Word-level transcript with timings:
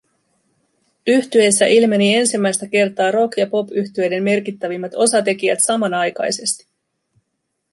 Yhtyeessä 1.07 1.65
ilmeni 1.65 2.15
ensimmäistä 2.15 2.67
kertaa 2.67 3.11
rock- 3.11 3.37
ja 3.37 3.47
popyhtyeiden 3.47 4.23
merkittävimmät 4.23 4.91
osatekijät 4.95 5.59
samanaikaisesti 5.63 6.67